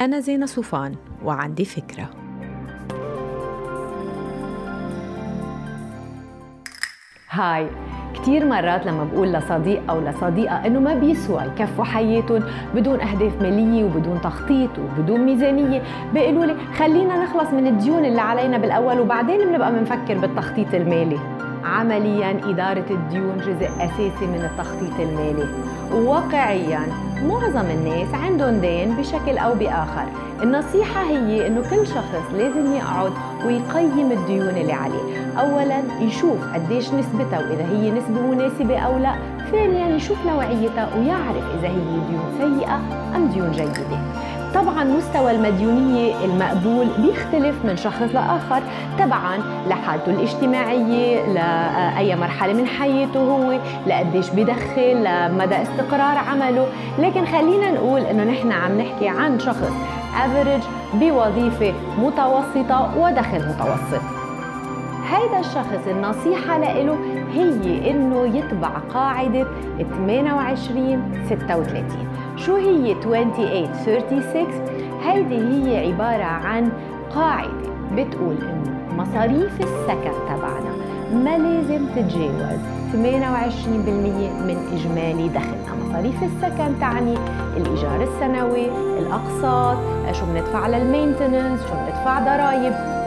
أنا 0.00 0.20
زينة 0.20 0.46
صوفان 0.46 0.94
وعندي 1.24 1.64
فكرة. 1.64 2.10
هاي 7.30 7.66
كتير 8.14 8.46
مرات 8.46 8.86
لما 8.86 9.04
بقول 9.04 9.32
لصديق 9.32 9.90
أو 9.90 10.00
لصديقة 10.00 10.66
إنه 10.66 10.80
ما 10.80 10.94
بيسوى 10.94 11.42
يكفوا 11.42 11.84
حياتهم 11.84 12.42
بدون 12.74 13.00
أهداف 13.00 13.42
مالية 13.42 13.84
وبدون 13.84 14.20
تخطيط 14.20 14.70
وبدون 14.78 15.20
ميزانية 15.20 15.82
بيقولوا 16.14 16.44
لي 16.44 16.56
خلينا 16.78 17.24
نخلص 17.24 17.50
من 17.52 17.66
الديون 17.66 18.04
اللي 18.04 18.20
علينا 18.20 18.58
بالأول 18.58 19.00
وبعدين 19.00 19.38
بنبقى 19.38 19.72
بنفكر 19.72 20.18
بالتخطيط 20.18 20.74
المالي. 20.74 21.39
عمليا 21.64 22.50
إدارة 22.50 22.86
الديون 22.90 23.36
جزء 23.36 23.70
أساسي 23.76 24.26
من 24.26 24.50
التخطيط 24.50 25.00
المالي. 25.00 25.48
وواقعيا 25.94 26.80
معظم 27.22 27.70
الناس 27.70 28.14
عندهم 28.14 28.60
دين 28.60 28.96
بشكل 28.96 29.38
أو 29.38 29.54
بآخر. 29.54 30.06
النصيحة 30.42 31.02
هي 31.02 31.46
إنه 31.46 31.62
كل 31.70 31.86
شخص 31.86 32.34
لازم 32.34 32.72
يقعد 32.72 33.12
ويقيم 33.46 34.12
الديون 34.12 34.48
اللي 34.48 34.72
عليه. 34.72 35.32
أولا 35.38 35.82
يشوف 36.00 36.38
قديش 36.54 36.94
نسبتها 36.94 37.38
وإذا 37.38 37.64
هي 37.64 37.90
نسبة 37.90 38.20
مناسبة 38.20 38.78
أو 38.78 38.98
لا. 38.98 39.14
ثانيا 39.50 39.96
يشوف 39.96 40.26
نوعيتها 40.26 40.88
ويعرف 40.96 41.44
إذا 41.58 41.68
هي 41.68 42.00
ديون 42.08 42.24
سيئة 42.38 42.80
أم 43.16 43.26
ديون 43.26 43.52
جيدة. 43.52 44.00
طبعا 44.54 44.84
مستوى 44.84 45.30
المديونية 45.30 46.24
المقبول 46.24 46.86
بيختلف 46.98 47.64
من 47.64 47.76
شخص 47.76 48.02
لآخر 48.14 48.62
تبعا 48.98 49.38
لحالته 49.68 50.10
الاجتماعية 50.10 51.32
لأي 51.32 52.16
مرحلة 52.16 52.52
من 52.52 52.66
حياته 52.66 53.20
هو 53.20 53.58
لقديش 53.86 54.30
بدخل 54.30 55.04
لمدى 55.04 55.62
استقرار 55.62 56.18
عمله. 56.30 56.66
لكن 56.98 57.26
خلينا 57.26 57.70
نقول 57.70 58.00
إنه 58.00 58.24
نحن 58.24 58.52
عم 58.52 58.80
نحكي 58.80 59.08
عن 59.08 59.38
شخص 59.38 59.72
افريج 60.24 60.62
بوظيفة 60.94 61.72
متوسطة 61.98 62.98
ودخل 62.98 63.38
متوسط. 63.48 64.02
هيدا 65.10 65.40
الشخص 65.40 65.86
النصيحة 65.86 66.58
له 66.58 66.98
هي 67.32 67.90
إنه 67.90 68.36
يتبع 68.36 68.68
قاعدة 68.94 69.46
28 69.96 71.12
36 71.28 71.84
شو 72.46 72.56
هي 72.56 72.94
28 73.02 73.74
36 73.74 74.46
هيدي 75.02 75.38
هي 75.38 75.92
عبارة 75.92 76.24
عن 76.24 76.72
قاعدة 77.14 77.70
بتقول 77.92 78.36
إنه 78.42 78.94
مصاريف 78.96 79.60
السكن 79.60 80.12
تبعنا 80.28 80.72
ما 81.12 81.38
لازم 81.38 81.86
تتجاوز 81.86 82.60
28% 82.92 82.94
من 84.46 84.56
إجمالي 84.72 85.28
دخلنا. 85.28 85.70
مصاريف 85.88 86.22
السكن 86.22 86.80
تعني 86.80 87.14
الإيجار 87.56 88.02
السنوي 88.02 88.66
الأقساط 88.98 89.76
شو 90.12 90.26
بندفع 90.26 90.66
لل 90.68 90.82
maintenance 90.82 91.60
شو 91.60 91.74
بندفع 91.74 92.18
ضرائب. 92.20 92.99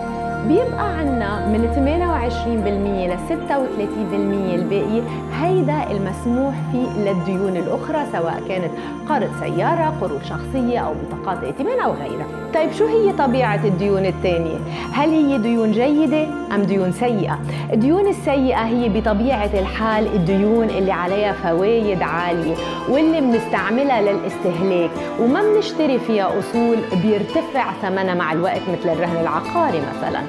بيبقى 0.48 0.98
عنا 0.98 1.48
من 1.48 1.68
28% 1.76 3.10
ل 3.10 3.18
36% 3.30 4.14
الباقي 4.60 5.02
هيدا 5.42 5.92
المسموح 5.92 6.54
فيه 6.72 6.88
للديون 7.04 7.58
الأخرى 7.58 8.06
سواء 8.12 8.42
كانت 8.48 8.72
قرض 9.10 9.30
سيارة 9.40 9.94
قروض 10.02 10.22
شخصية 10.24 10.80
أو 10.80 10.94
بطاقات 10.94 11.44
ائتمان 11.44 11.80
أو 11.80 11.92
غيرها 11.92 12.26
طيب 12.54 12.72
شو 12.72 12.86
هي 12.86 13.12
طبيعة 13.14 13.60
الديون 13.66 14.06
الثانية؟ 14.06 14.58
هل 14.94 15.10
هي 15.10 15.38
ديون 15.38 15.72
جيدة 15.72 16.28
أم 16.56 16.62
ديون 16.62 16.92
سيئة؟ 16.92 17.40
الديون 17.74 18.08
السيئة 18.08 18.66
هي 18.66 18.90
بطبيعة 18.90 19.50
الحال 19.54 20.08
الديون 20.16 20.70
اللي 20.70 20.92
عليها 20.92 21.34
فوايد 21.34 22.02
عالية 22.02 22.56
واللي 22.90 23.22
بنستعملها 23.22 24.02
للاستهلاك 24.02 24.90
وما 25.22 25.42
بنشتري 25.42 26.00
فيها 26.00 26.40
أصول 26.40 26.78
بيرتفع 27.04 27.66
ثمنها 27.82 28.14
مع 28.14 28.32
الوقت 28.34 28.62
مثل 28.80 28.90
الرهن 28.90 29.22
العقاري 29.22 29.80
مثلا 29.96 30.22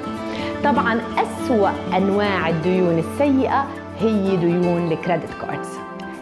طبعا 0.65 1.01
أسوأ 1.19 1.70
أنواع 1.97 2.48
الديون 2.48 2.98
السيئة 2.98 3.67
هي 4.01 4.36
ديون 4.36 4.92
ال 4.92 4.98
credit 4.98 5.30
cards 5.40 5.68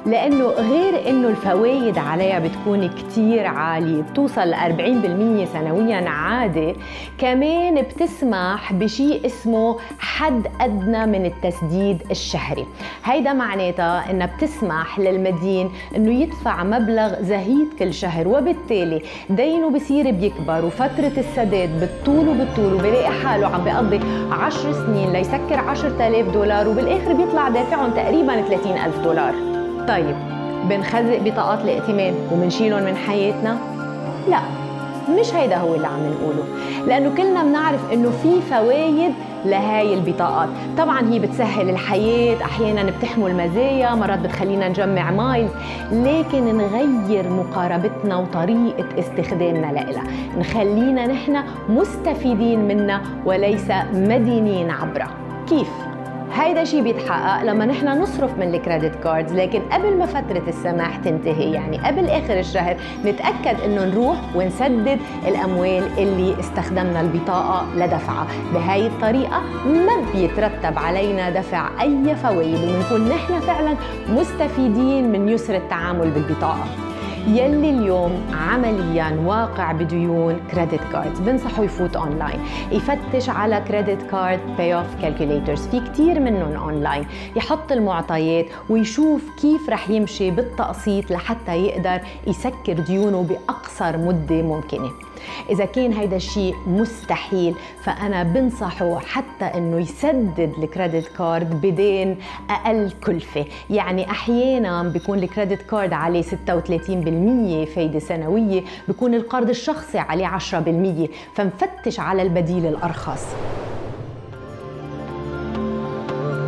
لأنه 0.06 0.46
غير 0.46 1.08
إنه 1.08 1.28
الفوائد 1.28 1.98
عليها 1.98 2.38
بتكون 2.38 2.88
كتير 2.88 3.46
عالية 3.46 4.02
بتوصل 4.02 4.40
ل 4.40 4.54
40% 4.54 5.52
سنويا 5.52 6.08
عادي. 6.08 6.74
كمان 7.18 7.82
بتسمح 7.82 8.72
بشيء 8.72 9.26
اسمه 9.26 9.76
حد 9.98 10.46
أدنى 10.60 11.06
من 11.06 11.26
التسديد 11.26 12.02
الشهري. 12.10 12.66
هيدا 13.04 13.32
معناتها 13.32 14.10
إنها 14.10 14.26
بتسمح 14.26 14.98
للمدين 14.98 15.70
إنه 15.96 16.10
يدفع 16.10 16.64
مبلغ 16.64 17.22
زهيد 17.22 17.68
كل 17.78 17.94
شهر 17.94 18.28
وبالتالي 18.28 19.02
دينه 19.30 19.70
بصير 19.70 20.10
بيكبر 20.10 20.64
وفترة 20.64 21.12
السداد 21.18 21.80
بالطول 21.80 22.28
وبالطول 22.28 22.74
وبلاقي 22.74 23.10
حاله 23.10 23.46
عم 23.46 23.64
بيقضي 23.64 24.00
10 24.32 24.72
سنين 24.72 25.12
ليسكر 25.12 25.58
10000 25.58 26.28
دولار 26.28 26.68
وبالآخر 26.68 27.12
بيطلع 27.12 27.48
دافعهم 27.48 27.90
تقريبا 27.90 28.42
30000 28.42 28.98
دولار. 28.98 29.61
طيب 29.88 30.16
بنخزق 30.68 31.18
بطاقات 31.24 31.60
الائتمان 31.60 32.14
وبنشيلهم 32.32 32.82
من 32.82 32.96
حياتنا؟ 32.96 33.58
لا 34.28 34.38
مش 35.20 35.34
هيدا 35.34 35.56
هو 35.56 35.74
اللي 35.74 35.86
عم 35.86 36.00
نقوله 36.06 36.44
لأنه 36.86 37.14
كلنا 37.16 37.42
بنعرف 37.42 37.92
إنه 37.92 38.10
في 38.10 38.40
فوايد 38.40 39.12
لهاي 39.44 39.94
البطاقات 39.94 40.48
طبعا 40.78 41.08
هي 41.12 41.18
بتسهل 41.18 41.70
الحياة 41.70 42.42
أحيانا 42.44 42.90
بتحمل 42.90 43.34
مزايا 43.34 43.94
مرات 43.94 44.18
بتخلينا 44.18 44.68
نجمع 44.68 45.10
miles 45.10 45.50
لكن 45.92 46.56
نغير 46.56 47.28
مقاربتنا 47.30 48.16
وطريقة 48.16 48.84
استخدامنا 48.98 49.72
لها 49.72 50.02
نخلينا 50.38 51.06
نحن 51.06 51.42
مستفيدين 51.68 52.68
منها 52.68 53.02
وليس 53.24 53.70
مدينين 53.94 54.70
عبرها 54.70 55.10
كيف؟ 55.48 55.68
هيدا 56.34 56.64
شيء 56.64 56.82
بيتحقق 56.82 57.42
لما 57.42 57.66
نحن 57.66 57.88
نصرف 57.88 58.38
من 58.38 58.54
ال 58.54 58.60
credit 58.60 58.94
cards 59.02 59.32
لكن 59.32 59.60
قبل 59.60 59.96
ما 59.96 60.06
فترة 60.06 60.42
السماح 60.48 60.96
تنتهي 60.96 61.52
يعني 61.52 61.78
قبل 61.78 62.06
آخر 62.08 62.38
الشهر 62.38 62.76
نتأكد 63.04 63.60
إنه 63.64 63.84
نروح 63.84 64.16
ونسدد 64.34 64.98
الأموال 65.28 65.84
اللي 65.98 66.40
استخدمنا 66.40 67.00
البطاقة 67.00 67.66
لدفعها. 67.76 68.26
بهاي 68.54 68.86
الطريقة 68.86 69.40
ما 69.66 70.12
بيترتب 70.14 70.78
علينا 70.78 71.30
دفع 71.30 71.82
أي 71.82 72.16
فوائد 72.16 72.54
وبنكون 72.54 73.08
نحن 73.08 73.40
فعلا 73.40 73.74
مستفيدين 74.08 75.12
من 75.12 75.28
يسر 75.28 75.56
التعامل 75.56 76.10
بالبطاقة. 76.10 76.91
يلي 77.26 77.70
اليوم 77.70 78.12
عمليا 78.32 79.22
واقع 79.24 79.72
بديون 79.72 80.40
credit 80.50 80.80
cards 80.92 81.20
بنصحه 81.20 81.64
يفوت 81.64 81.96
اونلاين 81.96 82.40
يفتش 82.72 83.28
على 83.28 83.62
credit 83.68 84.02
card 84.10 84.40
pay 84.58 84.74
off 84.74 84.86
calculators 85.02 85.66
في 85.66 85.80
كثير 85.80 86.20
منهم 86.20 86.52
اونلاين 86.52 87.06
يحط 87.36 87.72
المعطيات 87.72 88.46
ويشوف 88.70 89.22
كيف 89.42 89.68
رح 89.68 89.90
يمشي 89.90 90.30
بالتقسيط 90.30 91.10
لحتى 91.10 91.56
يقدر 91.56 92.00
يسكر 92.26 92.72
ديونه 92.72 93.22
بأقصر 93.22 93.98
مدة 93.98 94.42
ممكنة. 94.42 94.90
إذا 95.50 95.64
كان 95.64 95.92
هيدا 95.92 96.16
الشيء 96.16 96.54
مستحيل 96.66 97.54
فأنا 97.84 98.22
بنصحه 98.22 98.98
حتى 98.98 99.44
إنه 99.44 99.78
يسدد 99.80 100.52
ال 100.58 100.65
credit 100.65 101.08
card 101.18 101.60
بدين 101.60 102.16
أقل 102.50 102.92
كلفة. 103.06 103.44
يعني 103.70 104.10
أحيانا 104.10 104.82
بيكون 104.82 105.18
ال 105.18 105.24
credit 105.24 105.62
card 105.62 105.92
عليه 105.92 106.22
36% 106.22 106.26
فايدة 107.74 107.98
سنوية 107.98 108.62
بيكون 108.88 109.14
القرض 109.14 109.48
الشخصي 109.48 109.98
عليه 109.98 110.26
10% 110.26 111.08
فنفتش 111.34 112.00
على 112.00 112.22
البديل 112.22 112.66
الأرخص. 112.66 113.26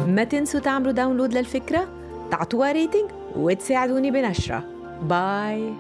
ما 0.06 0.24
تنسوا 0.24 0.60
تعملوا 0.60 0.92
download 0.92 1.34
للفكرة؟ 1.34 1.86
تعطوها 2.30 2.72
ريتنج 2.72 3.10
وتساعدوني 3.36 4.10
بنشرة. 4.10 4.64
باي 5.02 5.72